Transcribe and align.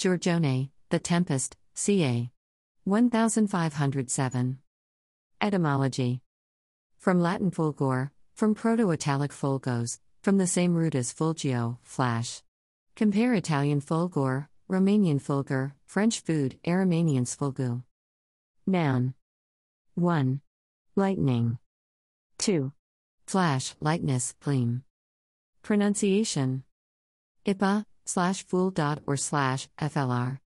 Giorgione, 0.00 0.70
The 0.88 0.98
Tempest, 0.98 1.58
ca. 1.74 2.30
1507. 2.84 4.58
Etymology 5.42 6.22
From 6.96 7.20
Latin 7.20 7.50
fulgor, 7.50 8.10
from 8.32 8.54
Proto 8.54 8.94
Italic 8.94 9.30
fulgos, 9.30 9.98
from 10.22 10.38
the 10.38 10.46
same 10.46 10.74
root 10.74 10.94
as 10.94 11.12
fulgeo, 11.12 11.76
flash. 11.82 12.42
Compare 12.96 13.34
Italian 13.34 13.82
fulgor, 13.82 14.48
Romanian 14.70 15.20
fulger, 15.20 15.72
French 15.84 16.24
foudre, 16.24 16.58
Aromanian 16.64 17.26
sfulgu. 17.26 17.82
Noun 18.66 19.12
1. 19.96 20.40
Lightning. 20.96 21.58
2. 22.38 22.72
Flash, 23.26 23.74
lightness, 23.80 24.34
gleam. 24.40 24.82
Pronunciation 25.62 26.64
Ipa, 27.44 27.84
slash 28.10 28.46
fool 28.46 28.70
dot 28.70 28.98
or 29.06 29.16
slash 29.16 29.68
FLR. 29.80 30.38